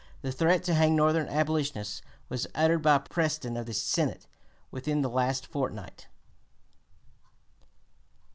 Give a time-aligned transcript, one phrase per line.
[0.23, 4.25] The threat to hang Northern abolitionists was uttered by Preston of the Senate
[4.71, 6.07] within the last fortnight."